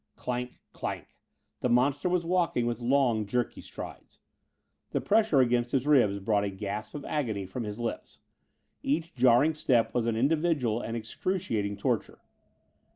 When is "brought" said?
6.17-6.43